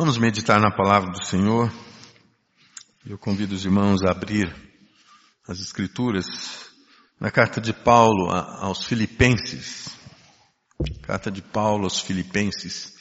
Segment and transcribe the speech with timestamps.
[0.00, 1.68] Vamos meditar na palavra do Senhor.
[3.04, 4.54] Eu convido os irmãos a abrir
[5.44, 6.70] as Escrituras
[7.18, 9.88] na carta de Paulo aos Filipenses.
[11.02, 12.94] Carta de Paulo aos Filipenses,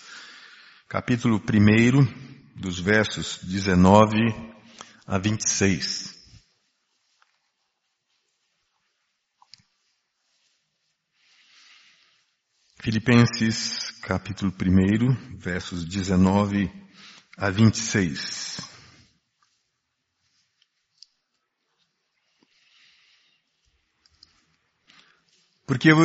[0.89, 4.17] capítulo 1, dos versos 19
[5.05, 6.17] a 26.
[12.81, 16.86] Filipenses capítulo 1, versos 19 a
[17.37, 18.61] 26.
[25.65, 25.97] Porque, eu,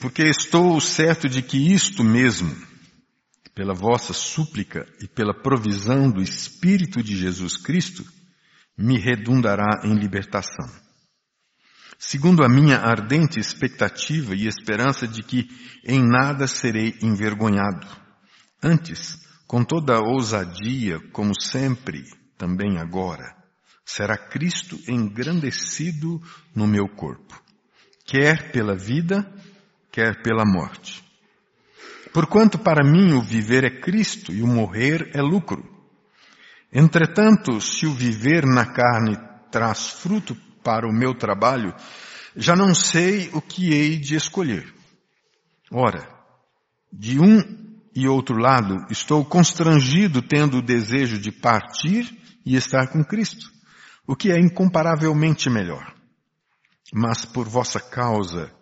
[0.00, 2.56] porque estou certo de que isto mesmo,
[3.54, 8.04] pela vossa súplica e pela provisão do Espírito de Jesus Cristo,
[8.76, 10.68] me redundará em libertação
[11.98, 15.48] segundo a minha ardente expectativa e esperança de que
[15.84, 17.86] em nada serei envergonhado.
[18.62, 19.18] Antes,
[19.48, 22.04] com toda ousadia, como sempre,
[22.36, 23.34] também agora,
[23.82, 26.20] será Cristo engrandecido
[26.54, 27.42] no meu corpo,
[28.04, 29.26] quer pela vida,
[29.90, 31.02] quer pela morte.
[32.12, 35.64] Porquanto para mim o viver é Cristo e o morrer é lucro.
[36.70, 39.16] Entretanto, se o viver na carne
[39.50, 41.74] traz fruto para o meu trabalho,
[42.36, 44.74] já não sei o que hei de escolher.
[45.72, 46.06] Ora,
[46.92, 53.02] de um e outro lado, estou constrangido tendo o desejo de partir e estar com
[53.02, 53.50] Cristo,
[54.06, 55.92] o que é incomparavelmente melhor.
[56.94, 58.54] Mas por vossa causa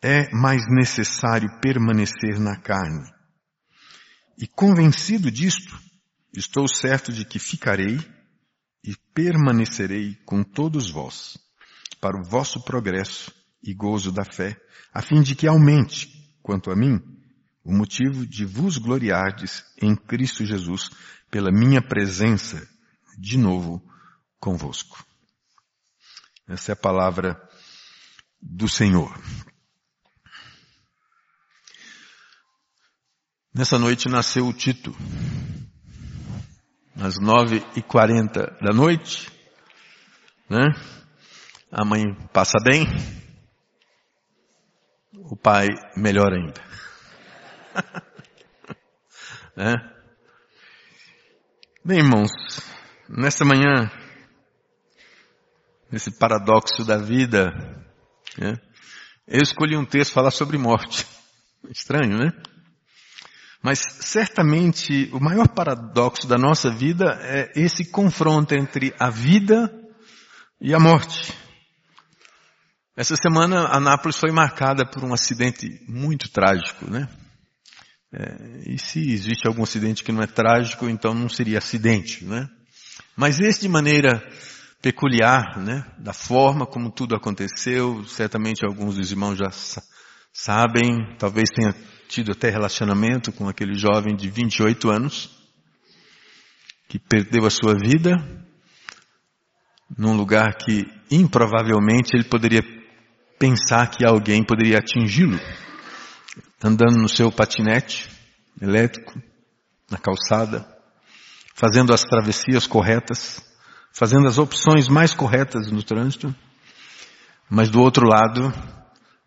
[0.00, 3.10] é mais necessário permanecer na carne.
[4.38, 5.76] E convencido disto,
[6.32, 7.98] estou certo de que ficarei
[8.84, 11.36] e permanecerei com todos vós,
[12.00, 14.56] para o vosso progresso e gozo da fé,
[14.94, 16.08] a fim de que aumente,
[16.40, 17.15] quanto a mim,
[17.66, 20.88] o motivo de vos gloriardes em Cristo Jesus
[21.28, 22.64] pela minha presença
[23.18, 23.82] de novo
[24.38, 25.04] convosco.
[26.48, 27.36] Essa é a palavra
[28.40, 29.12] do Senhor.
[33.52, 34.96] Nessa noite nasceu o Tito
[36.94, 39.28] às nove e quarenta da noite,
[40.48, 40.68] né?
[41.72, 42.86] A mãe passa bem,
[45.12, 46.85] o pai melhor ainda.
[49.56, 49.74] Né?
[51.84, 52.30] Bem, irmãos,
[53.08, 53.90] nessa manhã,
[55.90, 57.52] nesse paradoxo da vida,
[58.36, 58.54] né?
[59.26, 61.06] eu escolhi um texto falar sobre morte.
[61.70, 62.32] Estranho, né?
[63.62, 69.72] Mas certamente o maior paradoxo da nossa vida é esse confronto entre a vida
[70.60, 71.32] e a morte.
[72.96, 77.08] Essa semana Anápolis foi marcada por um acidente muito trágico, né?
[78.18, 82.48] É, e se existe algum acidente que não é trágico, então não seria acidente, né?
[83.14, 84.26] Mas esse de maneira
[84.80, 85.84] peculiar, né?
[85.98, 89.50] Da forma como tudo aconteceu, certamente alguns dos irmãos já
[90.32, 91.74] sabem, talvez tenha
[92.08, 95.30] tido até relacionamento com aquele jovem de 28 anos,
[96.88, 98.12] que perdeu a sua vida
[99.96, 102.62] num lugar que improvavelmente ele poderia
[103.38, 105.38] pensar que alguém poderia atingi-lo,
[106.62, 108.10] andando no seu patinete
[108.60, 109.20] elétrico,
[109.90, 110.66] na calçada,
[111.54, 113.42] fazendo as travessias corretas,
[113.92, 116.34] fazendo as opções mais corretas no trânsito,
[117.48, 118.52] mas do outro lado,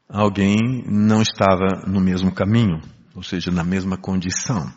[0.08, 2.82] alguém não estava no mesmo caminho,
[3.16, 4.72] ou seja, na mesma condição.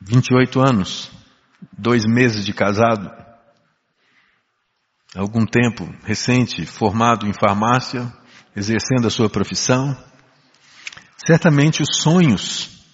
[0.00, 1.10] 28 anos,
[1.76, 3.10] dois meses de casado,
[5.14, 8.12] algum tempo recente, formado em farmácia,
[8.56, 9.96] exercendo a sua profissão.
[11.26, 12.84] Certamente os sonhos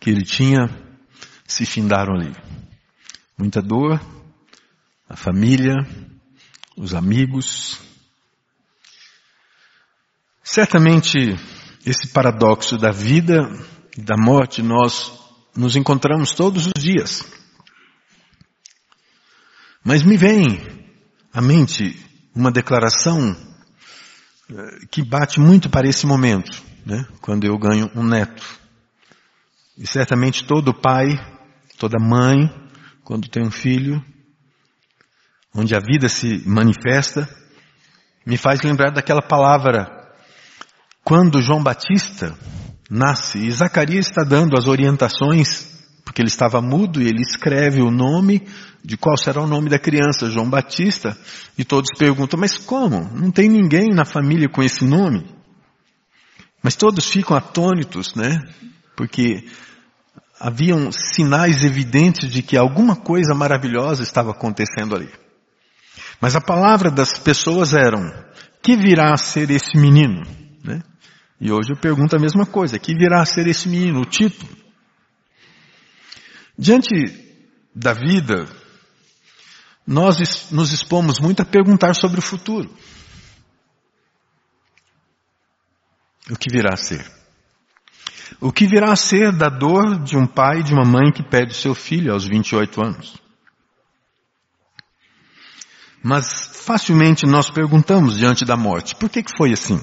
[0.00, 0.68] que ele tinha
[1.46, 2.34] se findaram ali.
[3.38, 4.00] Muita dor,
[5.08, 5.74] a família,
[6.76, 7.80] os amigos,
[10.44, 11.18] Certamente,
[11.86, 13.50] esse paradoxo da vida
[13.96, 15.10] e da morte nós
[15.56, 17.24] nos encontramos todos os dias.
[19.82, 20.60] Mas me vem
[21.32, 21.98] à mente
[22.34, 23.34] uma declaração
[24.50, 27.06] eh, que bate muito para esse momento, né?
[27.20, 28.42] quando eu ganho um neto.
[29.76, 31.08] E certamente todo pai,
[31.78, 32.48] toda mãe,
[33.02, 34.02] quando tem um filho,
[35.54, 37.28] onde a vida se manifesta,
[38.26, 40.04] me faz lembrar daquela palavra
[41.04, 42.34] quando João Batista
[42.90, 45.68] nasce, e Zacarias está dando as orientações,
[46.04, 48.46] porque ele estava mudo e ele escreve o nome
[48.82, 51.16] de qual será o nome da criança, João Batista,
[51.58, 53.10] e todos perguntam, mas como?
[53.14, 55.33] Não tem ninguém na família com esse nome?
[56.64, 58.40] Mas todos ficam atônitos, né?
[58.96, 59.46] Porque
[60.40, 65.10] haviam sinais evidentes de que alguma coisa maravilhosa estava acontecendo ali.
[66.18, 68.10] Mas a palavra das pessoas eram,
[68.62, 70.22] que virá a ser esse menino?
[70.64, 70.82] Né?
[71.38, 74.00] E hoje eu pergunto a mesma coisa, que virá a ser esse menino?
[74.00, 74.50] O título.
[76.58, 76.88] Diante
[77.74, 78.48] da vida,
[79.86, 82.74] nós nos expomos muito a perguntar sobre o futuro.
[86.30, 87.04] O que virá a ser?
[88.40, 91.22] O que virá a ser da dor de um pai e de uma mãe que
[91.22, 93.16] perde seu filho aos 28 anos?
[96.02, 99.80] Mas facilmente nós perguntamos diante da morte, por que, que foi assim?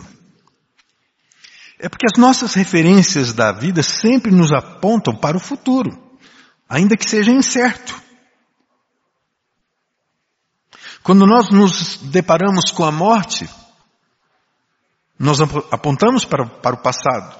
[1.79, 5.89] É porque as nossas referências da vida sempre nos apontam para o futuro,
[6.69, 7.99] ainda que seja incerto.
[11.01, 13.49] Quando nós nos deparamos com a morte,
[15.21, 17.39] nós apontamos para, para o passado.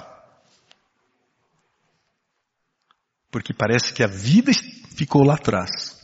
[3.28, 4.52] Porque parece que a vida
[4.94, 6.00] ficou lá atrás.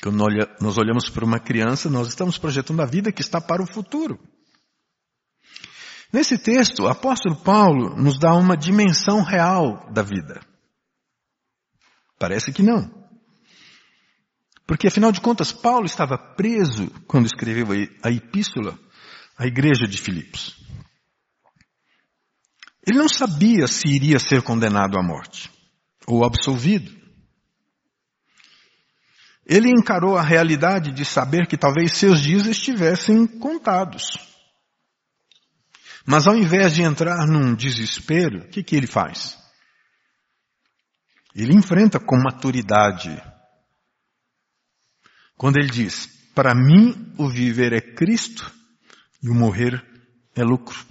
[0.00, 0.18] Quando
[0.60, 4.20] nós olhamos para uma criança, nós estamos projetando a vida que está para o futuro.
[6.12, 10.40] Nesse texto, o apóstolo Paulo nos dá uma dimensão real da vida.
[12.16, 12.88] Parece que não.
[14.66, 17.66] Porque afinal de contas, Paulo estava preso quando escreveu
[18.02, 18.78] a epístola
[19.36, 20.56] à igreja de Filipos.
[22.86, 25.50] Ele não sabia se iria ser condenado à morte
[26.06, 26.92] ou absolvido.
[29.46, 34.04] Ele encarou a realidade de saber que talvez seus dias estivessem contados.
[36.06, 39.38] Mas ao invés de entrar num desespero, o que, que ele faz?
[41.34, 43.10] Ele enfrenta com maturidade.
[45.36, 48.52] Quando ele diz, para mim o viver é Cristo
[49.24, 49.82] e o morrer
[50.36, 50.86] é lucro.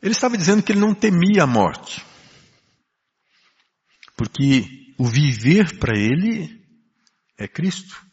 [0.00, 2.00] Ele estava dizendo que ele não temia a morte.
[4.16, 6.64] Porque o viver para ele
[7.36, 8.06] é Cristo.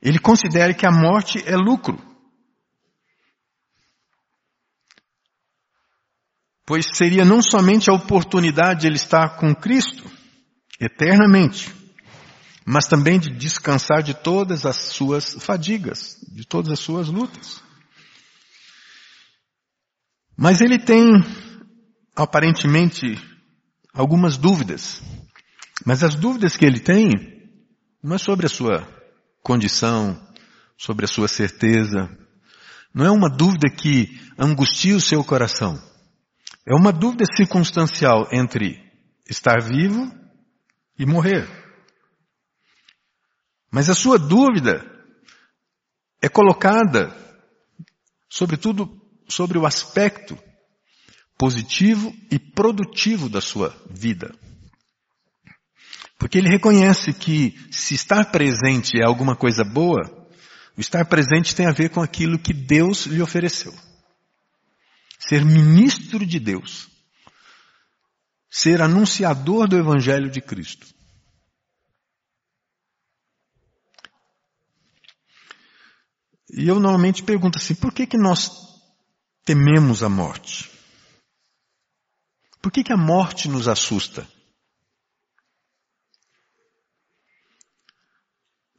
[0.00, 1.98] Ele considera que a morte é lucro.
[6.64, 10.08] Pois seria não somente a oportunidade de ele estar com Cristo
[10.78, 11.74] eternamente,
[12.70, 17.62] mas também de descansar de todas as suas fadigas, de todas as suas lutas.
[20.36, 21.02] Mas ele tem,
[22.14, 23.18] aparentemente,
[23.94, 25.02] algumas dúvidas.
[25.86, 27.08] Mas as dúvidas que ele tem
[28.02, 28.86] não é sobre a sua
[29.42, 30.20] condição,
[30.76, 32.06] sobre a sua certeza.
[32.92, 35.82] Não é uma dúvida que angustia o seu coração.
[36.66, 38.78] É uma dúvida circunstancial entre
[39.26, 40.12] estar vivo
[40.98, 41.67] e morrer.
[43.70, 44.84] Mas a sua dúvida
[46.20, 47.14] é colocada,
[48.28, 48.90] sobretudo,
[49.28, 50.38] sobre o aspecto
[51.36, 54.34] positivo e produtivo da sua vida.
[56.18, 60.02] Porque ele reconhece que se estar presente é alguma coisa boa,
[60.76, 63.72] o estar presente tem a ver com aquilo que Deus lhe ofereceu.
[65.18, 66.88] Ser ministro de Deus.
[68.50, 70.86] Ser anunciador do Evangelho de Cristo.
[76.50, 78.50] E eu normalmente pergunto assim, por que que nós
[79.44, 80.70] tememos a morte?
[82.60, 84.26] Por que que a morte nos assusta?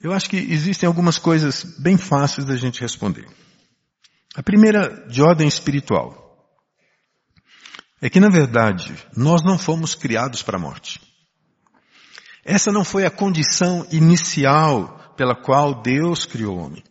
[0.02, 3.28] Eu acho que existem algumas coisas bem fáceis da gente responder.
[4.36, 6.30] A primeira, de ordem espiritual,
[8.02, 11.02] é que na verdade nós não fomos criados para a morte.
[12.46, 16.84] Essa não foi a condição inicial pela qual Deus criou o homem.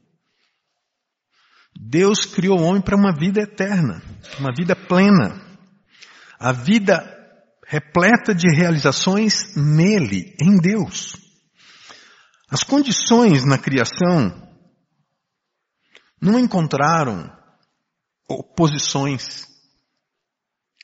[1.81, 4.03] Deus criou o homem para uma vida eterna,
[4.41, 5.41] uma vida plena.
[6.37, 7.17] A vida
[7.65, 11.17] repleta de realizações nele, em Deus.
[12.51, 14.49] As condições na criação
[16.21, 17.31] não encontraram
[18.29, 19.47] oposições,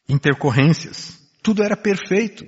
[0.08, 1.18] intercorrências.
[1.42, 2.44] Tudo era perfeito.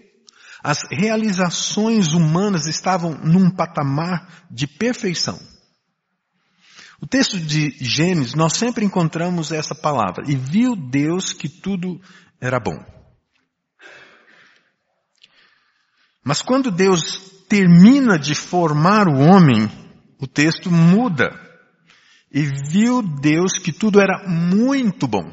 [0.63, 5.56] As realizações humanas estavam num patamar de perfeição.
[7.01, 10.25] O texto de Gênesis, nós sempre encontramos essa palavra.
[10.27, 12.01] E viu Deus que tudo
[12.41, 12.79] era bom.
[16.25, 19.71] Mas quando Deus termina de formar o homem,
[20.19, 21.31] o texto muda.
[22.33, 25.31] E viu Deus que tudo era muito bom.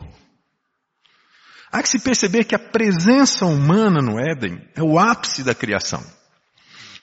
[1.72, 6.04] Há que se perceber que a presença humana no Éden é o ápice da criação.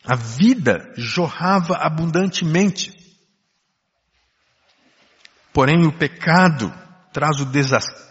[0.04, 2.99] A vida jorrava abundantemente.
[5.52, 6.72] Porém, o pecado
[7.12, 7.46] traz o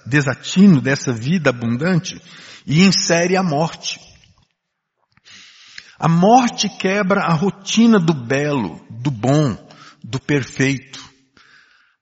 [0.06, 2.22] desatino dessa vida abundante
[2.66, 4.00] e insere a morte.
[5.98, 9.56] A morte quebra a rotina do belo, do bom,
[10.04, 11.00] do perfeito.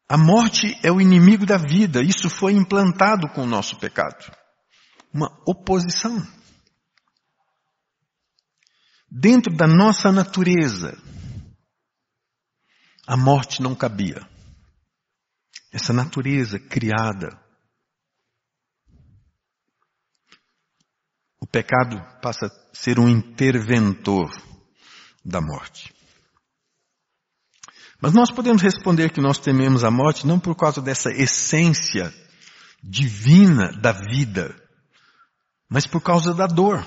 [0.09, 2.01] A morte é o inimigo da vida.
[2.01, 4.31] Isso foi implantado com o nosso pecado.
[5.13, 6.25] Uma oposição.
[9.09, 10.97] Dentro da nossa natureza,
[13.07, 14.21] a morte não cabia.
[15.71, 17.39] Essa natureza criada.
[21.39, 24.31] O pecado passa a ser um interventor
[25.23, 25.93] da morte.
[28.01, 32.13] Mas nós podemos responder que nós tememos a morte não por causa dessa essência
[32.81, 34.55] divina da vida,
[35.69, 36.85] mas por causa da dor.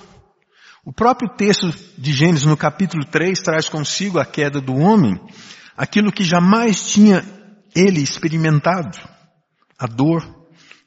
[0.85, 5.21] O próprio texto de Gênesis no capítulo 3 traz consigo a queda do homem,
[5.77, 7.23] aquilo que jamais tinha
[7.75, 8.99] ele experimentado.
[9.79, 10.23] A dor,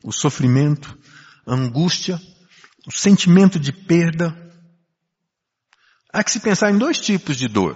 [0.03, 0.97] o sofrimento,
[1.45, 2.19] a angústia,
[2.85, 4.35] o sentimento de perda.
[6.11, 7.75] Há que se pensar em dois tipos de dor.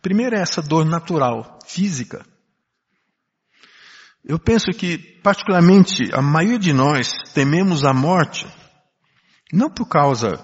[0.00, 2.24] Primeiro é essa dor natural, física.
[4.24, 8.46] Eu penso que, particularmente, a maioria de nós tememos a morte,
[9.52, 10.36] não por causa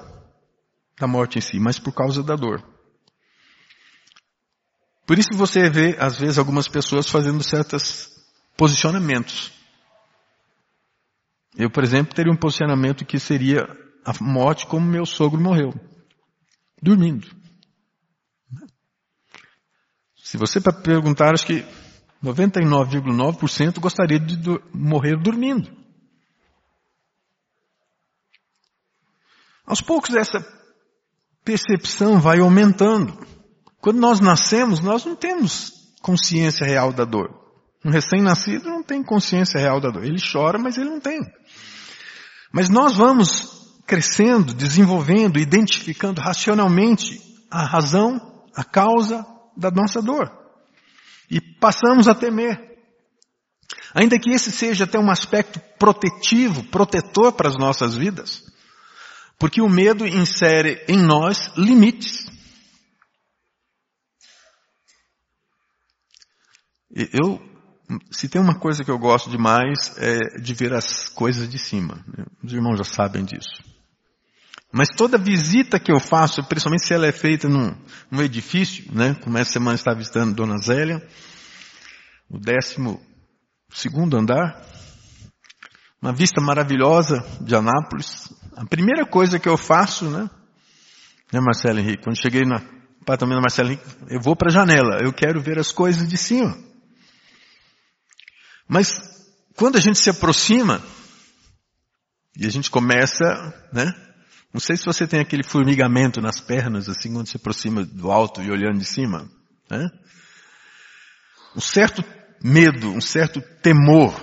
[0.98, 2.73] da morte em si, mas por causa da dor.
[5.06, 8.10] Por isso você vê, às vezes, algumas pessoas fazendo certos
[8.56, 9.52] posicionamentos.
[11.56, 13.62] Eu, por exemplo, teria um posicionamento que seria
[14.04, 15.72] a morte como meu sogro morreu.
[16.82, 17.28] Dormindo.
[20.16, 21.64] Se você perguntar, acho que
[22.22, 25.70] 99,9% gostaria de do, morrer dormindo.
[29.66, 30.44] Aos poucos essa
[31.44, 33.33] percepção vai aumentando.
[33.84, 37.38] Quando nós nascemos, nós não temos consciência real da dor.
[37.84, 40.02] Um recém-nascido não tem consciência real da dor.
[40.02, 41.20] Ele chora, mas ele não tem.
[42.50, 48.18] Mas nós vamos crescendo, desenvolvendo, identificando racionalmente a razão,
[48.56, 49.22] a causa,
[49.54, 50.32] da nossa dor.
[51.30, 52.58] E passamos a temer.
[53.94, 58.44] Ainda que esse seja até um aspecto protetivo, protetor para as nossas vidas.
[59.38, 62.32] Porque o medo insere em nós limites.
[66.94, 67.42] Eu,
[68.10, 72.04] se tem uma coisa que eu gosto demais é de ver as coisas de cima.
[72.42, 73.62] Os irmãos já sabem disso.
[74.72, 77.76] Mas toda visita que eu faço, principalmente se ela é feita num,
[78.10, 79.14] num edifício, né?
[79.22, 81.00] Como essa semana está visitando Dona Zélia,
[82.28, 83.00] o décimo
[83.72, 84.60] segundo andar,
[86.00, 88.32] uma vista maravilhosa de Anápolis.
[88.56, 90.28] A primeira coisa que eu faço, né?
[91.32, 92.04] Né, Marcelo Henrique?
[92.04, 92.54] Quando cheguei no
[93.00, 96.16] apartamento da Marcelo Henrique, eu vou para a janela, eu quero ver as coisas de
[96.16, 96.56] cima.
[98.68, 99.00] Mas
[99.56, 100.82] quando a gente se aproxima,
[102.36, 103.24] e a gente começa,
[103.72, 103.94] né?
[104.52, 108.42] Não sei se você tem aquele formigamento nas pernas, assim, quando se aproxima do alto
[108.42, 109.28] e olhando de cima.
[109.70, 109.88] Né?
[111.56, 112.04] Um certo
[112.42, 114.14] medo, um certo temor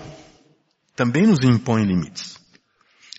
[0.95, 2.39] também nos impõe limites.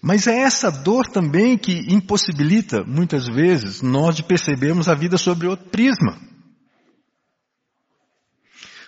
[0.03, 5.47] Mas é essa dor também que impossibilita, muitas vezes, nós de percebermos a vida sobre
[5.47, 6.19] outro prisma.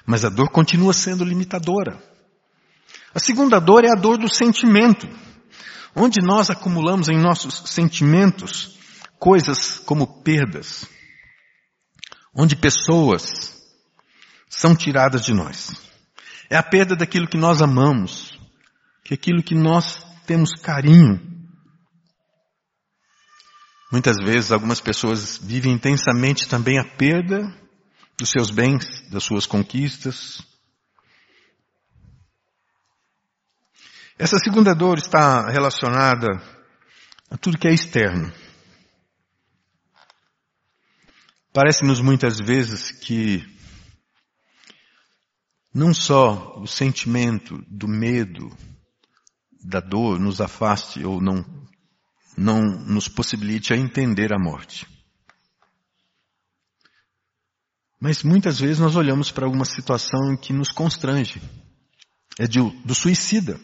[0.06, 2.02] Mas a dor continua sendo limitadora.
[3.14, 5.08] A segunda dor é a dor do sentimento
[5.94, 8.76] onde nós acumulamos em nossos sentimentos
[9.18, 10.84] coisas como perdas,
[12.34, 13.62] onde pessoas
[14.48, 15.72] são tiradas de nós.
[16.50, 18.38] É a perda daquilo que nós amamos,
[19.04, 21.20] que é aquilo que nós temos carinho.
[23.92, 27.40] Muitas vezes algumas pessoas vivem intensamente também a perda
[28.18, 30.42] dos seus bens, das suas conquistas,
[34.16, 36.28] Essa segunda dor está relacionada
[37.28, 38.32] a tudo que é externo.
[41.52, 43.44] Parece-nos muitas vezes que
[45.74, 48.56] não só o sentimento do medo,
[49.60, 51.44] da dor nos afaste ou não,
[52.36, 54.86] não nos possibilite a entender a morte.
[58.00, 61.42] Mas muitas vezes nós olhamos para alguma situação que nos constrange.
[62.38, 63.58] É de, do suicida.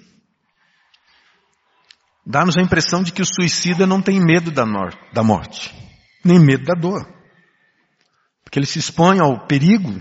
[2.31, 5.75] Dá-nos a impressão de que o suicida não tem medo da, morte,
[6.25, 7.05] nem medo da dor.
[8.45, 10.01] Porque ele se expõe ao perigo.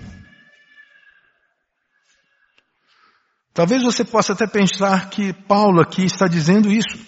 [3.51, 7.03] Talvez você possa até pensar que Paulo aqui está dizendo isso,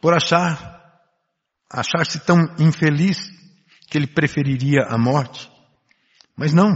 [0.00, 1.02] por achar,
[1.68, 3.18] achar-se tão infeliz
[3.88, 5.50] que ele preferiria a morte.
[6.36, 6.70] Mas não.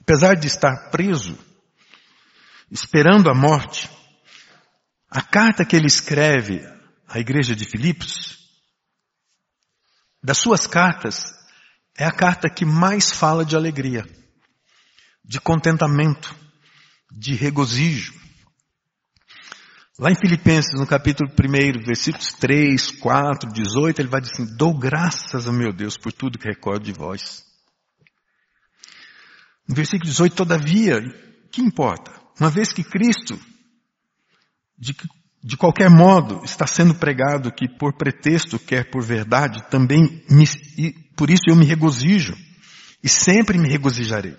[0.00, 1.38] Apesar de estar preso,
[2.72, 3.88] esperando a morte,
[5.14, 6.71] A carta que ele escreve
[7.12, 8.38] à igreja de Filipos,
[10.22, 11.26] das suas cartas,
[11.94, 14.02] é a carta que mais fala de alegria,
[15.22, 16.34] de contentamento,
[17.10, 18.14] de regozijo.
[19.98, 24.72] Lá em Filipenses, no capítulo 1, versículos 3, 4, 18, ele vai dizer assim, dou
[24.72, 27.44] graças ao meu Deus por tudo que recordo de vós.
[29.68, 30.98] No versículo 18, todavia,
[31.52, 32.10] que importa?
[32.40, 33.38] Uma vez que Cristo
[34.78, 34.94] de
[35.42, 40.46] de qualquer modo está sendo pregado que por pretexto, quer por verdade, também me,
[41.16, 42.36] por isso eu me regozijo
[43.02, 44.36] e sempre me regozijarei.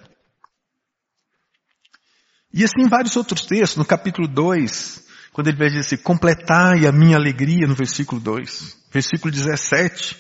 [2.54, 6.92] E assim vários outros textos, no capítulo 2, quando ele vai dizer assim, completai a
[6.92, 10.16] minha alegria no versículo 2, versículo 17.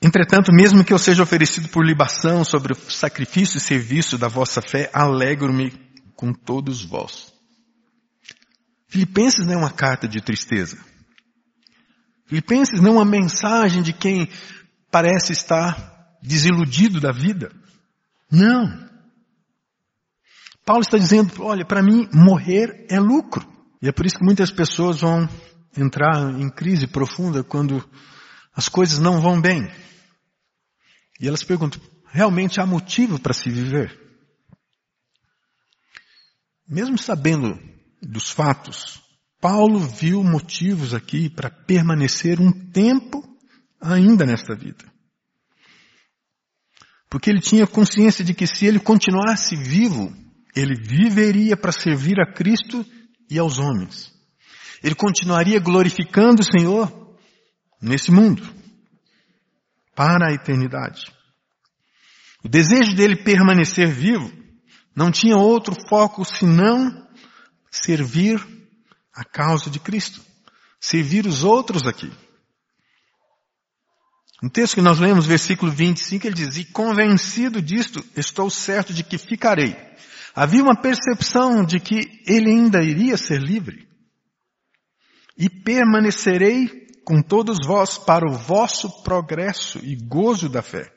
[0.00, 4.60] Entretanto, mesmo que eu seja oferecido por libação sobre o sacrifício e serviço da vossa
[4.60, 5.72] fé, alegro-me
[6.14, 7.33] com todos vós.
[8.94, 10.78] Filipenses não é uma carta de tristeza.
[12.28, 14.30] Filipenses não é uma mensagem de quem
[14.88, 17.50] parece estar desiludido da vida.
[18.30, 18.88] Não.
[20.64, 23.44] Paulo está dizendo, olha, para mim morrer é lucro.
[23.82, 25.28] E é por isso que muitas pessoas vão
[25.76, 27.84] entrar em crise profunda quando
[28.54, 29.68] as coisas não vão bem.
[31.20, 34.00] E elas perguntam, realmente há motivo para se viver?
[36.68, 37.73] Mesmo sabendo
[38.06, 39.02] dos fatos,
[39.40, 43.22] Paulo viu motivos aqui para permanecer um tempo
[43.80, 44.84] ainda nesta vida.
[47.10, 50.12] Porque ele tinha consciência de que se ele continuasse vivo,
[50.56, 52.84] ele viveria para servir a Cristo
[53.30, 54.12] e aos homens.
[54.82, 57.16] Ele continuaria glorificando o Senhor
[57.80, 58.42] nesse mundo,
[59.94, 61.12] para a eternidade.
[62.42, 64.32] O desejo dele permanecer vivo
[64.96, 67.03] não tinha outro foco senão
[67.74, 68.40] servir
[69.12, 70.22] a causa de Cristo.
[70.80, 72.12] Servir os outros aqui.
[74.40, 79.02] No texto que nós lemos, versículo 25, ele diz, e convencido disto, estou certo de
[79.02, 79.74] que ficarei.
[80.34, 83.88] Havia uma percepção de que ele ainda iria ser livre.
[85.36, 90.93] E permanecerei com todos vós para o vosso progresso e gozo da fé.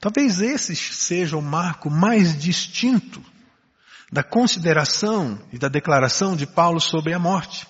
[0.00, 3.22] Talvez esse seja o marco mais distinto
[4.12, 7.66] da consideração e da declaração de Paulo sobre a morte.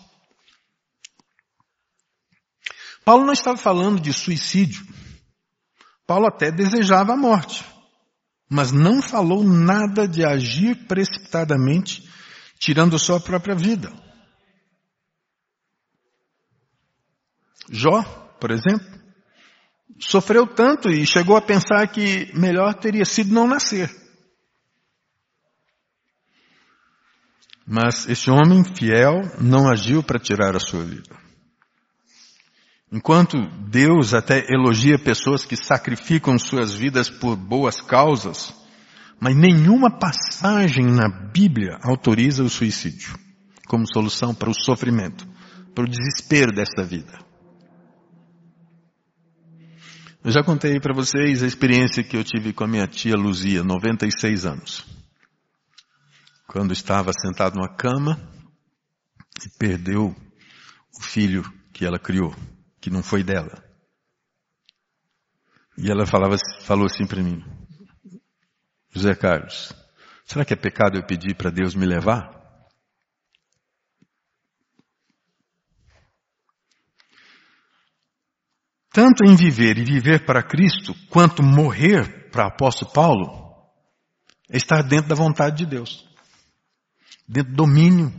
[3.04, 4.86] Paulo não estava falando de suicídio.
[6.06, 7.64] Paulo até desejava a morte,
[8.48, 12.08] mas não falou nada de agir precipitadamente,
[12.58, 13.92] tirando sua própria vida.
[17.68, 18.02] Jó,
[18.40, 18.86] por exemplo,
[19.98, 23.90] sofreu tanto e chegou a pensar que melhor teria sido não nascer.
[27.66, 31.16] Mas esse homem fiel não agiu para tirar a sua vida.
[32.92, 33.36] Enquanto
[33.68, 38.54] Deus até elogia pessoas que sacrificam suas vidas por boas causas,
[39.18, 43.18] mas nenhuma passagem na Bíblia autoriza o suicídio
[43.66, 45.26] como solução para o sofrimento,
[45.74, 47.25] para o desespero desta vida.
[50.26, 53.62] Eu já contei para vocês a experiência que eu tive com a minha tia Luzia,
[53.62, 54.84] 96 anos.
[56.48, 58.20] Quando estava sentado numa cama
[59.46, 60.06] e perdeu
[60.98, 62.34] o filho que ela criou,
[62.80, 63.62] que não foi dela.
[65.78, 67.44] E ela falava, falou assim para mim,
[68.92, 69.72] José Carlos,
[70.24, 72.45] será que é pecado eu pedir para Deus me levar?
[78.96, 83.54] Tanto em viver e viver para Cristo, quanto morrer para apóstolo Paulo,
[84.48, 86.08] é estar dentro da vontade de Deus.
[87.28, 88.10] Dentro do domínio,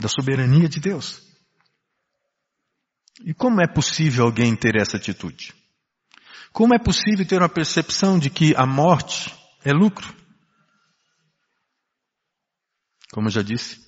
[0.00, 1.20] da soberania de Deus.
[3.22, 5.52] E como é possível alguém ter essa atitude?
[6.50, 9.30] Como é possível ter uma percepção de que a morte
[9.62, 10.16] é lucro?
[13.12, 13.78] Como eu já disse,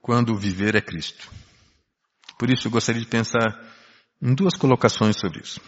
[0.00, 1.28] quando viver é Cristo.
[2.38, 3.72] Por isso eu gostaria de pensar
[4.22, 5.60] duas colocações sobre isso.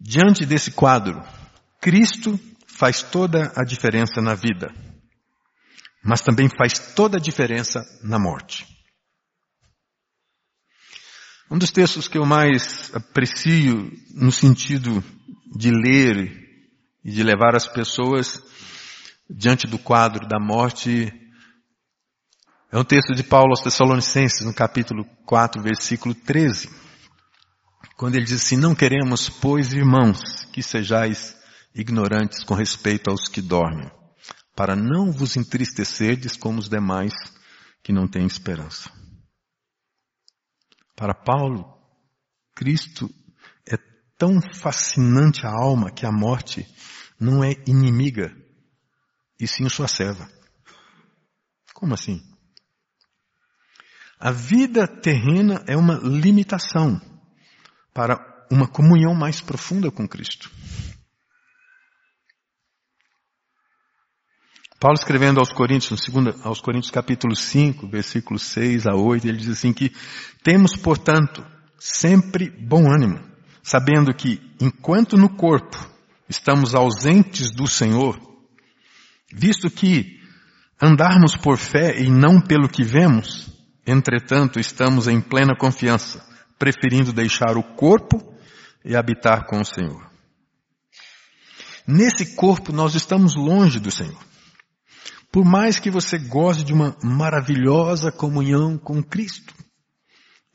[0.00, 1.20] Diante desse quadro,
[1.80, 4.72] Cristo faz toda a diferença na vida,
[6.04, 8.66] mas também faz toda a diferença na morte.
[11.50, 15.02] Um dos textos que eu mais aprecio no sentido
[15.56, 16.44] de ler
[17.04, 18.42] e de levar as pessoas
[19.28, 21.12] diante do quadro da morte
[22.74, 26.68] é um texto de Paulo aos Tessalonicenses, no capítulo 4, versículo 13.
[27.96, 31.36] Quando ele diz assim, não queremos, pois irmãos, que sejais
[31.72, 33.88] ignorantes com respeito aos que dormem,
[34.56, 37.12] para não vos entristecerdes como os demais
[37.80, 38.90] que não têm esperança.
[40.96, 41.78] Para Paulo,
[42.56, 43.08] Cristo
[43.64, 43.76] é
[44.18, 46.66] tão fascinante a alma que a morte
[47.20, 48.36] não é inimiga,
[49.38, 50.28] e sim sua serva.
[51.72, 52.33] Como assim?
[54.24, 56.98] A vida terrena é uma limitação
[57.92, 60.50] para uma comunhão mais profunda com Cristo.
[64.80, 69.50] Paulo escrevendo aos Coríntios, segundo, aos Coríntios capítulo 5, versículos 6 a 8, ele diz
[69.50, 69.92] assim que
[70.42, 71.44] temos, portanto,
[71.78, 73.20] sempre bom ânimo,
[73.62, 75.76] sabendo que enquanto no corpo
[76.30, 78.18] estamos ausentes do Senhor,
[79.30, 80.18] visto que
[80.80, 83.52] andarmos por fé e não pelo que vemos,
[83.86, 86.24] entretanto estamos em plena confiança,
[86.58, 88.34] preferindo deixar o corpo
[88.84, 90.10] e habitar com o Senhor.
[91.86, 94.22] Nesse corpo nós estamos longe do Senhor.
[95.30, 99.52] Por mais que você goze de uma maravilhosa comunhão com Cristo,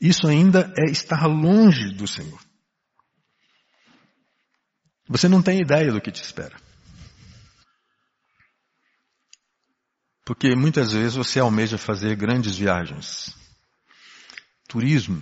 [0.00, 2.40] isso ainda é estar longe do Senhor.
[5.06, 6.56] Você não tem ideia do que te espera.
[10.30, 13.36] Porque muitas vezes você almeja fazer grandes viagens.
[14.68, 15.20] Turismo,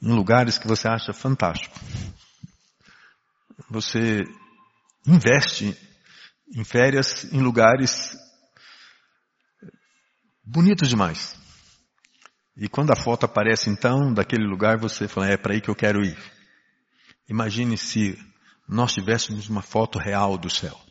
[0.00, 1.76] em lugares que você acha fantástico.
[3.68, 4.22] Você
[5.04, 5.76] investe
[6.54, 8.16] em férias em lugares
[10.44, 11.36] bonitos demais.
[12.56, 15.74] E quando a foto aparece então daquele lugar, você fala, é para aí que eu
[15.74, 16.16] quero ir.
[17.28, 18.16] Imagine se
[18.68, 20.83] nós tivéssemos uma foto real do céu.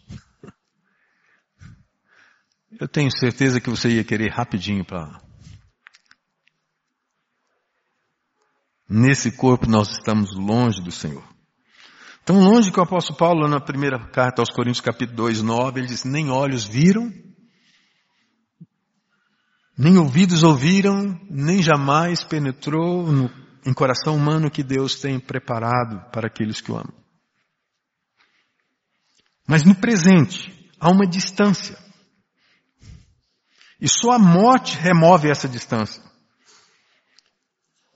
[2.80, 5.22] Eu tenho certeza que você ia querer rapidinho para lá.
[8.90, 11.24] Nesse corpo nós estamos longe do Senhor.
[12.26, 15.88] Tão longe que o apóstolo Paulo, na primeira carta aos Coríntios, capítulo 2, 9, ele
[15.88, 17.12] diz, nem olhos viram,
[19.78, 23.30] nem ouvidos ouviram, nem jamais penetrou no,
[23.66, 26.94] em coração humano que Deus tem preparado para aqueles que o amam.
[29.48, 31.78] Mas no presente, há uma distância.
[33.84, 36.02] E só a morte remove essa distância.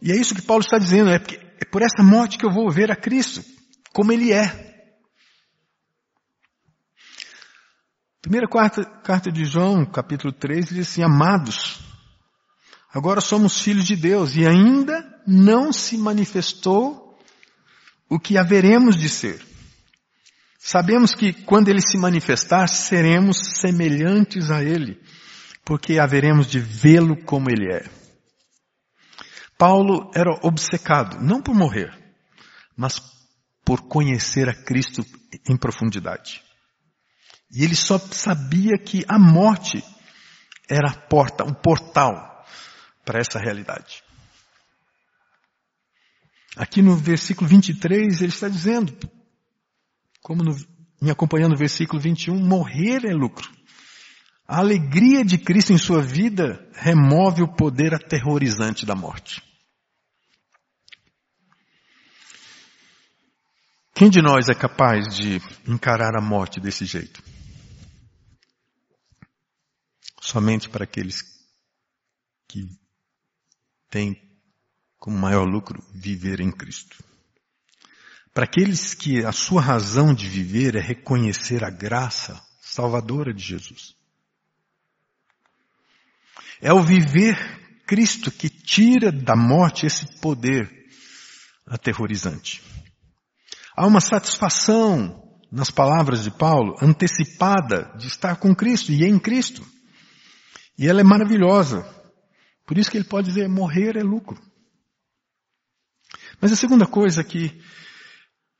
[0.01, 2.51] E é isso que Paulo está dizendo, é, porque, é por essa morte que eu
[2.51, 3.41] vou ver a Cristo,
[3.93, 4.67] como Ele é.
[8.21, 11.79] Primeira quarta, carta de João, capítulo 3, diz assim, amados,
[12.93, 17.17] agora somos filhos de Deus e ainda não se manifestou
[18.09, 19.41] o que haveremos de ser.
[20.59, 25.01] Sabemos que quando Ele se manifestar, seremos semelhantes a Ele,
[25.67, 27.83] porque haveremos de vê-lo como Ele é.
[29.57, 31.91] Paulo era obcecado, não por morrer,
[32.73, 33.01] mas
[33.65, 35.05] por conhecer a Cristo
[35.45, 36.41] em profundidade.
[37.51, 39.83] E ele só sabia que a morte
[40.69, 42.15] era a porta, um portal
[43.03, 44.01] para essa realidade.
[46.55, 48.97] Aqui no versículo 23 ele está dizendo,
[50.21, 53.56] como no, acompanhando o versículo 21, morrer é lucro.
[54.47, 59.43] A alegria de Cristo em sua vida remove o poder aterrorizante da morte.
[63.93, 67.21] Quem de nós é capaz de encarar a morte desse jeito?
[70.21, 71.23] Somente para aqueles
[72.47, 72.69] que
[73.89, 74.15] têm
[74.97, 77.03] como maior lucro viver em Cristo.
[78.33, 83.96] Para aqueles que a sua razão de viver é reconhecer a graça salvadora de Jesus.
[86.61, 87.37] É o viver
[87.85, 90.69] Cristo que tira da morte esse poder
[91.65, 92.61] aterrorizante.
[93.75, 99.65] Há uma satisfação nas palavras de Paulo, antecipada de estar com Cristo e em Cristo.
[100.77, 101.85] E ela é maravilhosa.
[102.65, 104.37] Por isso que ele pode dizer, morrer é lucro.
[106.41, 107.49] Mas a segunda coisa que,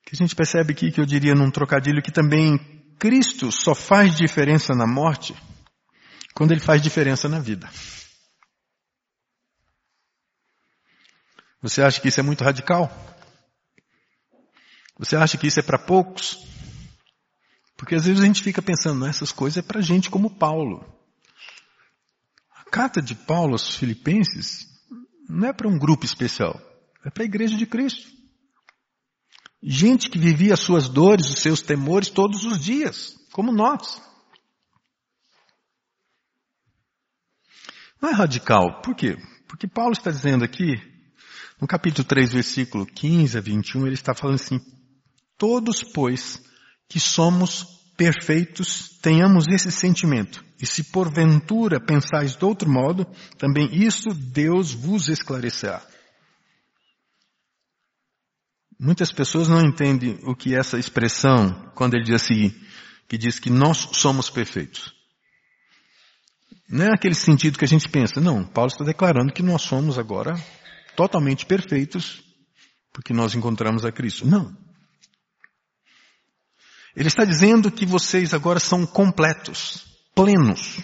[0.06, 2.58] que a gente percebe aqui, que eu diria num trocadilho, que também
[2.98, 5.36] Cristo só faz diferença na morte
[6.38, 7.68] quando ele faz diferença na vida.
[11.64, 12.92] Você acha que isso é muito radical?
[15.00, 16.38] Você acha que isso é para poucos?
[17.76, 20.86] Porque às vezes a gente fica pensando, essas coisas é para gente como Paulo.
[22.56, 24.68] A carta de Paulo aos Filipenses
[25.28, 26.62] não é para um grupo especial,
[27.04, 28.08] é para a igreja de Cristo.
[29.64, 34.06] Gente que vivia as suas dores, os seus temores todos os dias, como nós.
[38.02, 38.82] Não é radical.
[38.82, 39.18] Por quê?
[39.48, 40.76] Porque Paulo está dizendo aqui,
[41.60, 44.60] no capítulo 3, versículo 15 a 21, ele está falando assim,
[45.38, 46.42] Todos, pois,
[46.90, 47.64] que somos
[47.96, 50.44] perfeitos, tenhamos esse sentimento.
[50.60, 53.06] E se porventura pensais de outro modo,
[53.38, 55.86] também isso Deus vos esclarecerá.
[58.80, 62.54] Muitas pessoas não entendem o que é essa expressão quando ele diz assim,
[63.08, 64.97] que diz que nós somos perfeitos.
[66.70, 68.20] Não é aquele sentido que a gente pensa.
[68.20, 70.36] Não, Paulo está declarando que nós somos agora
[70.96, 72.24] totalmente perfeitos
[72.98, 74.26] porque nós encontramos a Cristo.
[74.26, 74.58] Não.
[76.96, 80.80] Ele está dizendo que vocês agora são completos, plenos.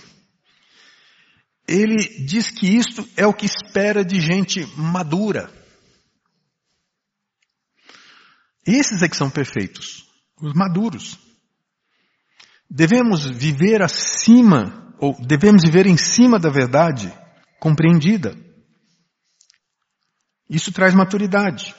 [1.68, 5.52] Ele diz que isto é o que espera de gente madura.
[8.64, 10.06] Esses é que são perfeitos,
[10.40, 11.18] os maduros.
[12.70, 17.14] Devemos viver acima, ou devemos viver em cima da verdade
[17.60, 18.34] compreendida.
[20.50, 21.76] Isso traz maturidade.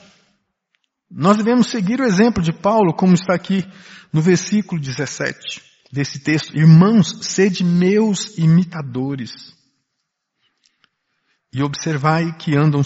[1.09, 3.65] Nós devemos seguir o exemplo de Paulo, como está aqui
[4.13, 6.55] no versículo 17 desse texto.
[6.55, 9.31] Irmãos, sede meus imitadores.
[11.51, 12.81] E observai que andam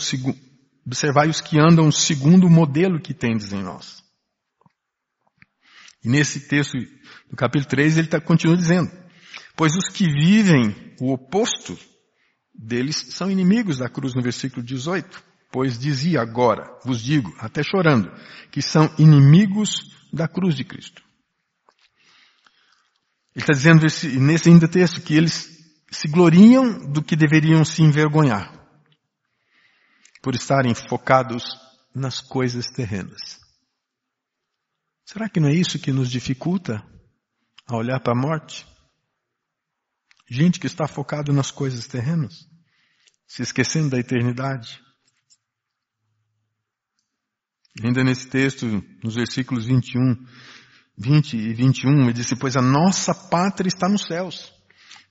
[0.85, 4.01] observai os que andam segundo o modelo que tendes em nós.
[6.01, 6.77] E nesse texto
[7.29, 8.89] do capítulo 3 ele tá, continua dizendo,
[9.59, 11.77] pois os que vivem o oposto
[12.53, 15.21] deles são inimigos da cruz no versículo 18.
[15.51, 18.09] Pois dizia agora, vos digo, até chorando,
[18.53, 19.69] que são inimigos
[20.13, 21.03] da cruz de Cristo.
[23.35, 23.81] Ele está dizendo
[24.21, 25.49] nesse ainda texto que eles
[25.91, 28.57] se gloriam do que deveriam se envergonhar,
[30.21, 31.43] por estarem focados
[31.93, 33.41] nas coisas terrenas.
[35.03, 36.81] Será que não é isso que nos dificulta
[37.67, 38.65] a olhar para a morte?
[40.29, 42.47] Gente que está focado nas coisas terrenas,
[43.27, 44.79] se esquecendo da eternidade.
[47.83, 50.15] Ainda nesse texto, nos versículos 21,
[50.97, 54.53] 20 e 21, ele disse, pois a nossa pátria está nos céus,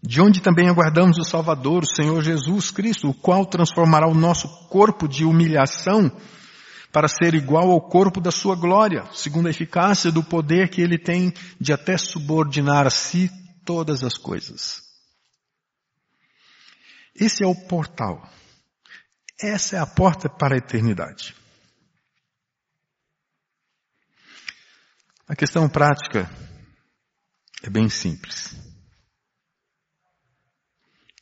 [0.00, 4.68] de onde também aguardamos o Salvador, o Senhor Jesus Cristo, o qual transformará o nosso
[4.68, 6.12] corpo de humilhação
[6.92, 10.98] para ser igual ao corpo da sua glória, segundo a eficácia do poder que ele
[10.98, 13.28] tem de até subordinar a si
[13.64, 14.87] todas as coisas.
[17.14, 18.28] Esse é o portal.
[19.40, 21.34] Essa é a porta para a eternidade.
[25.26, 26.28] A questão prática
[27.62, 28.56] é bem simples.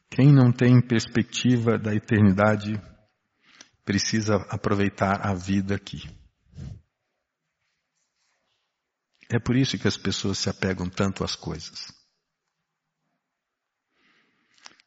[0.09, 2.81] Quem não tem perspectiva da eternidade
[3.85, 6.03] precisa aproveitar a vida aqui.
[9.29, 11.93] É por isso que as pessoas se apegam tanto às coisas.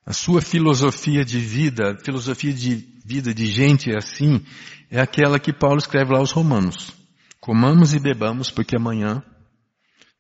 [0.10, 4.44] A sua filosofia de vida, filosofia de vida de gente assim,
[4.90, 6.92] é aquela que Paulo escreve lá aos Romanos.
[7.40, 9.24] Comamos e bebamos porque amanhã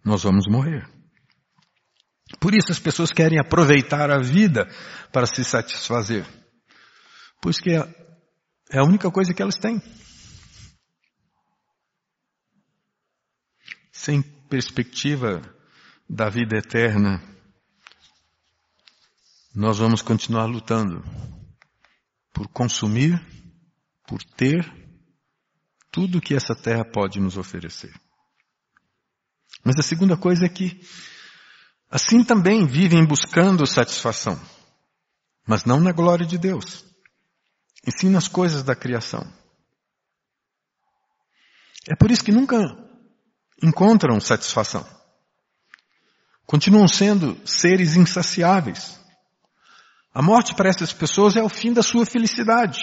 [0.05, 0.87] nós vamos morrer.
[2.39, 4.67] Por isso as pessoas querem aproveitar a vida
[5.11, 6.23] para se satisfazer.
[7.41, 9.81] Pois que é a única coisa que elas têm.
[13.91, 15.41] Sem perspectiva
[16.07, 17.38] da vida eterna,
[19.53, 21.03] nós vamos continuar lutando
[22.33, 23.19] por consumir,
[24.07, 24.63] por ter
[25.91, 27.93] tudo que essa terra pode nos oferecer.
[29.63, 30.79] Mas a segunda coisa é que,
[31.89, 34.39] assim também vivem buscando satisfação,
[35.45, 36.85] mas não na glória de Deus,
[37.85, 39.21] e sim nas coisas da criação.
[41.89, 42.57] É por isso que nunca
[43.63, 44.87] encontram satisfação.
[46.45, 48.99] Continuam sendo seres insaciáveis.
[50.19, 52.81] A morte para essas pessoas é o fim da sua felicidade.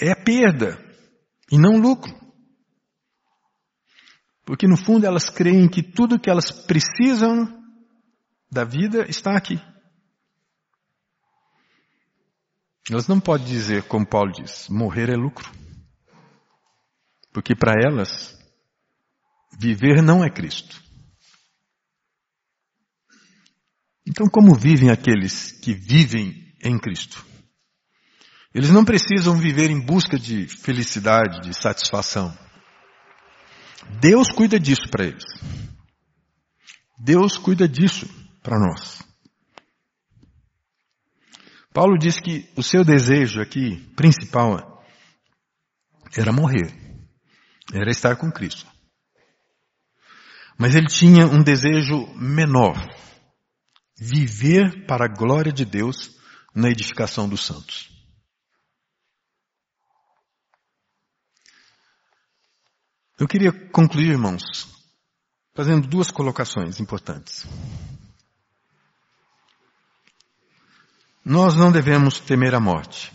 [0.00, 0.82] É perda,
[1.52, 2.10] e não lucro.
[4.46, 7.62] Porque no fundo elas creem que tudo que elas precisam
[8.50, 9.60] da vida está aqui.
[12.90, 15.52] Elas não podem dizer, como Paulo diz, morrer é lucro.
[17.30, 18.34] Porque para elas,
[19.60, 20.82] viver não é Cristo.
[24.06, 27.24] Então, como vivem aqueles que vivem em Cristo?
[28.54, 32.36] Eles não precisam viver em busca de felicidade, de satisfação.
[34.00, 35.24] Deus cuida disso para eles.
[36.98, 38.06] Deus cuida disso
[38.42, 39.02] para nós.
[41.72, 44.84] Paulo diz que o seu desejo aqui, principal,
[46.16, 46.72] era morrer.
[47.72, 48.64] Era estar com Cristo.
[50.56, 52.76] Mas ele tinha um desejo menor.
[53.96, 56.18] Viver para a glória de Deus
[56.54, 57.90] na edificação dos santos.
[63.18, 64.42] Eu queria concluir, irmãos,
[65.54, 67.46] fazendo duas colocações importantes.
[71.24, 73.12] Nós não devemos temer a morte.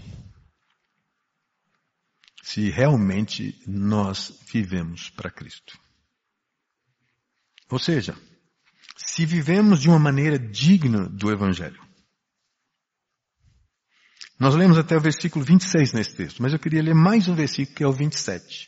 [2.41, 5.77] Se realmente nós vivemos para Cristo.
[7.69, 8.17] Ou seja,
[9.05, 11.81] se vivemos de uma maneira digna do Evangelho.
[14.38, 17.75] Nós lemos até o versículo 26 nesse texto, mas eu queria ler mais um versículo
[17.75, 18.67] que é o 27.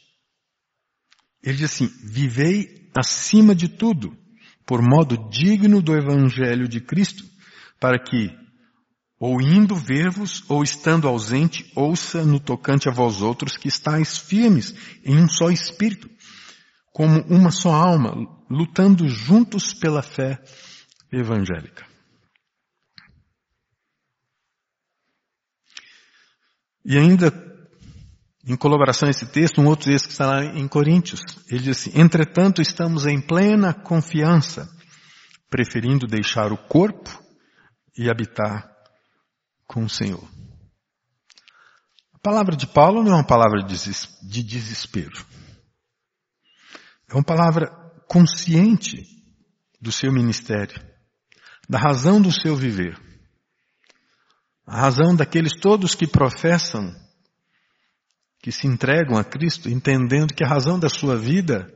[1.44, 4.15] Ele diz assim, vivei acima de tudo,
[4.65, 7.24] por modo digno do Evangelho de Cristo,
[7.80, 8.30] para que,
[9.20, 14.74] ou indo ver-vos, ou estando ausente, ouça no tocante a vós outros que estáis firmes
[15.04, 16.10] em um só espírito,
[16.92, 18.14] como uma só alma,
[18.50, 20.42] lutando juntos pela fé
[21.12, 21.86] evangélica.
[26.84, 27.32] E ainda,
[28.46, 31.80] em colaboração a esse texto, um outro texto que está lá em Coríntios, ele diz
[31.80, 34.68] assim, entretanto estamos em plena confiança,
[35.50, 37.10] preferindo deixar o corpo
[37.98, 38.70] e habitar
[39.68, 40.28] com o Senhor.
[42.14, 45.26] A palavra de Paulo não é uma palavra de desespero.
[47.12, 47.67] É uma palavra
[48.08, 49.04] consciente
[49.82, 50.82] do seu ministério,
[51.67, 52.97] da razão do seu viver.
[54.65, 56.89] A razão daqueles todos que professam,
[58.39, 61.67] que se entregam a Cristo, entendendo que a razão da sua vida,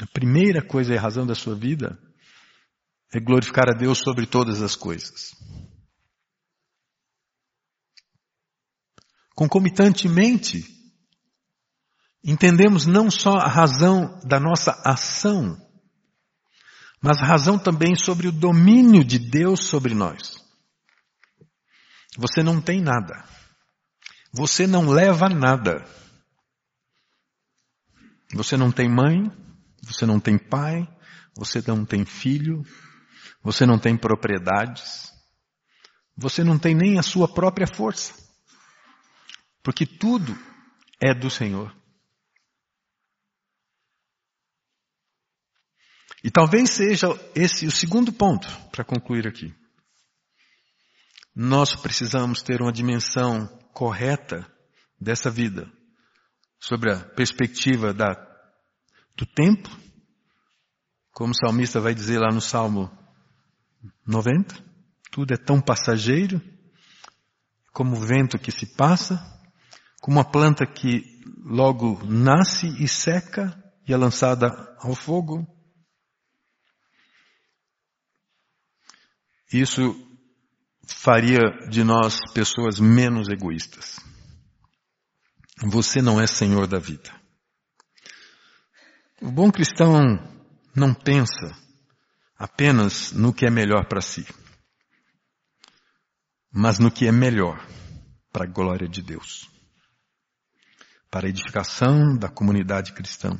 [0.00, 1.98] a primeira coisa é a razão da sua vida,
[3.12, 5.32] é glorificar a Deus sobre todas as coisas.
[9.34, 10.73] Concomitantemente,
[12.24, 15.56] entendemos não só a razão da nossa ação,
[17.02, 20.42] mas a razão também sobre o domínio de Deus sobre nós.
[22.16, 23.24] Você não tem nada.
[24.32, 25.84] Você não leva nada.
[28.32, 29.30] Você não tem mãe,
[29.82, 30.88] você não tem pai,
[31.36, 32.62] você não tem filho,
[33.42, 35.12] você não tem propriedades,
[36.16, 38.14] você não tem nem a sua própria força.
[39.62, 40.36] Porque tudo
[41.02, 41.83] é do Senhor.
[46.24, 49.54] E talvez seja esse o segundo ponto para concluir aqui.
[51.36, 54.50] Nós precisamos ter uma dimensão correta
[54.98, 55.70] dessa vida,
[56.58, 58.14] sobre a perspectiva da,
[59.14, 59.68] do tempo,
[61.12, 62.90] como o salmista vai dizer lá no Salmo
[64.06, 64.54] 90,
[65.10, 66.40] tudo é tão passageiro,
[67.70, 69.20] como o vento que se passa,
[70.00, 75.53] como uma planta que logo nasce e seca e é lançada ao fogo.
[79.54, 79.94] Isso
[80.84, 81.38] faria
[81.70, 84.00] de nós pessoas menos egoístas.
[85.62, 87.08] Você não é senhor da vida.
[89.22, 90.02] O bom cristão
[90.74, 91.56] não pensa
[92.36, 94.26] apenas no que é melhor para si,
[96.50, 97.64] mas no que é melhor
[98.32, 99.48] para a glória de Deus,
[101.08, 103.30] para a edificação da comunidade cristã,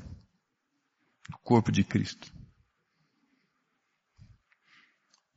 [1.29, 2.34] do corpo de Cristo.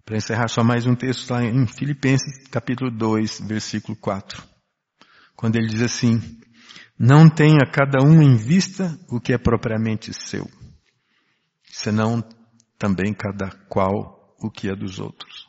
[0.08, 4.42] Para encerrar só mais um texto lá em Filipenses capítulo 2, versículo 4.
[5.36, 6.22] Quando ele diz assim,
[6.98, 10.50] não tenha cada um em vista o que é propriamente seu,
[11.66, 12.24] senão
[12.80, 15.46] também cada qual o que é dos outros.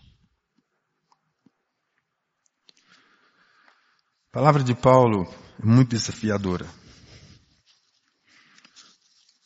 [4.31, 5.23] A palavra de Paulo
[5.63, 6.67] é muito desafiadora.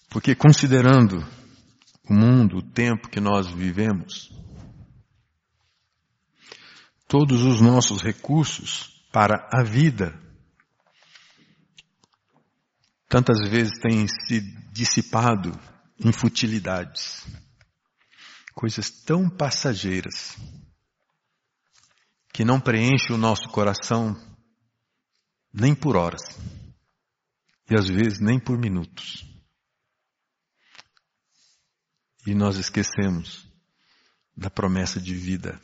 [0.09, 1.23] Porque considerando
[2.09, 4.33] o mundo, o tempo que nós vivemos,
[7.13, 10.19] todos os nossos recursos para a vida.
[13.07, 14.41] Tantas vezes têm se
[14.73, 15.53] dissipado
[16.03, 17.27] em futilidades,
[18.55, 20.39] coisas tão passageiras,
[22.33, 24.17] que não preenchem o nosso coração
[25.53, 26.23] nem por horas,
[27.71, 29.23] e às vezes nem por minutos.
[32.27, 33.47] E nós esquecemos
[34.35, 35.61] da promessa de vida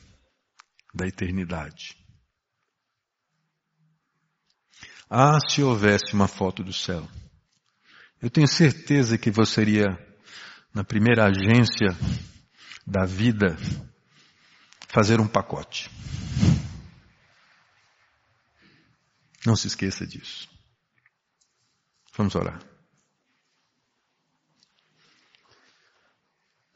[0.95, 1.97] da eternidade.
[5.11, 7.09] Ah, se houvesse uma foto do céu.
[8.21, 9.87] Eu tenho certeza que você seria
[10.75, 11.97] na primeira agência
[12.87, 13.57] da vida
[14.89, 15.91] fazer um pacote.
[19.47, 20.49] Não se esqueça disso.
[22.17, 22.61] Vamos orar.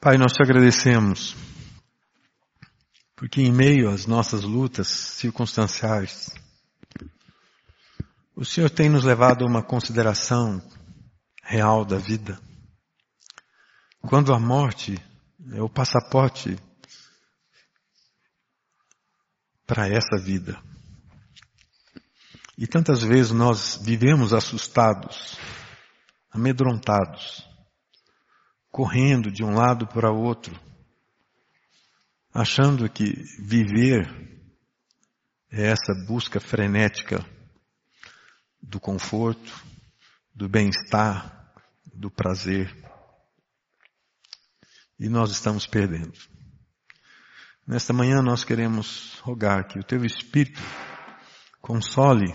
[0.00, 1.34] Pai, nós te agradecemos
[3.22, 6.28] porque em meio às nossas lutas circunstanciais,
[8.34, 10.60] o Senhor tem nos levado a uma consideração
[11.40, 12.36] real da vida.
[14.00, 15.00] quando a morte
[15.52, 16.58] é o passaporte
[19.68, 20.60] para essa vida.
[22.58, 25.38] E tantas vezes nós vivemos assustados,
[26.28, 27.48] amedrontados,
[28.68, 30.71] correndo de um lado para outro,
[32.32, 34.08] achando que viver
[35.50, 37.24] é essa busca frenética
[38.60, 39.52] do conforto,
[40.34, 41.52] do bem-estar,
[41.92, 42.74] do prazer.
[44.98, 46.12] E nós estamos perdendo.
[47.66, 50.60] Nesta manhã nós queremos rogar que o Teu Espírito
[51.60, 52.32] console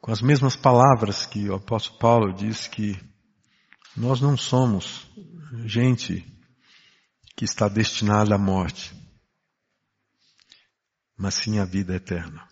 [0.00, 2.98] com as mesmas palavras que o apóstolo Paulo diz que
[3.96, 5.10] nós não somos
[5.64, 6.35] gente
[7.36, 8.94] que está destinada à morte,
[11.14, 12.48] mas sim à vida eterna.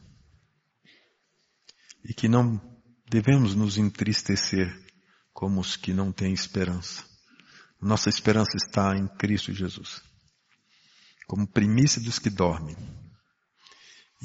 [2.04, 2.60] E que não
[3.08, 4.68] devemos nos entristecer
[5.32, 7.02] como os que não têm esperança.
[7.80, 10.02] Nossa esperança está em Cristo Jesus,
[11.26, 12.76] como primícia dos que dormem.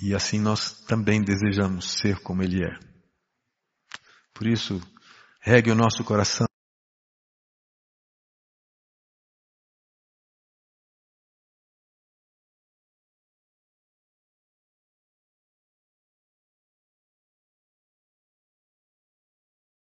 [0.01, 2.79] E assim nós também desejamos ser como Ele é.
[4.33, 4.81] Por isso,
[5.41, 6.48] regue o nosso coração